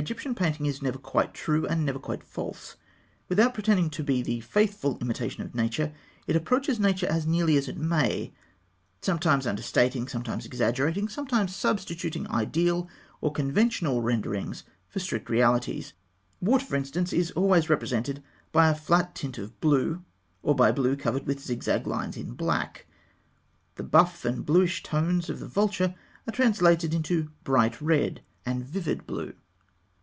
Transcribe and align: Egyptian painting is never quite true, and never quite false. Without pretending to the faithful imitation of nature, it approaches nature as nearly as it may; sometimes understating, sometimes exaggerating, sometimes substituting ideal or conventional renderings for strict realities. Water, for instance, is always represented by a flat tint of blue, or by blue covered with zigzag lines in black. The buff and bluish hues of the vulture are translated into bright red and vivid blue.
Egyptian 0.00 0.34
painting 0.34 0.64
is 0.64 0.80
never 0.80 0.96
quite 0.98 1.34
true, 1.34 1.66
and 1.66 1.84
never 1.84 1.98
quite 1.98 2.24
false. 2.24 2.76
Without 3.28 3.52
pretending 3.52 3.90
to 3.90 4.02
the 4.02 4.40
faithful 4.40 4.96
imitation 5.02 5.42
of 5.42 5.54
nature, 5.54 5.92
it 6.26 6.34
approaches 6.34 6.80
nature 6.80 7.06
as 7.06 7.26
nearly 7.26 7.58
as 7.58 7.68
it 7.68 7.76
may; 7.76 8.32
sometimes 9.02 9.46
understating, 9.46 10.08
sometimes 10.08 10.46
exaggerating, 10.46 11.06
sometimes 11.06 11.54
substituting 11.54 12.26
ideal 12.30 12.88
or 13.20 13.30
conventional 13.30 14.00
renderings 14.00 14.64
for 14.88 15.00
strict 15.00 15.28
realities. 15.28 15.92
Water, 16.40 16.64
for 16.64 16.76
instance, 16.76 17.12
is 17.12 17.30
always 17.32 17.68
represented 17.68 18.22
by 18.52 18.70
a 18.70 18.74
flat 18.74 19.14
tint 19.14 19.36
of 19.36 19.60
blue, 19.60 20.02
or 20.42 20.54
by 20.54 20.72
blue 20.72 20.96
covered 20.96 21.26
with 21.26 21.40
zigzag 21.40 21.86
lines 21.86 22.16
in 22.16 22.30
black. 22.32 22.86
The 23.74 23.82
buff 23.84 24.24
and 24.24 24.46
bluish 24.46 24.82
hues 24.82 25.28
of 25.28 25.40
the 25.40 25.46
vulture 25.46 25.94
are 26.26 26.32
translated 26.32 26.94
into 26.94 27.28
bright 27.44 27.78
red 27.82 28.22
and 28.46 28.64
vivid 28.64 29.06
blue. 29.06 29.34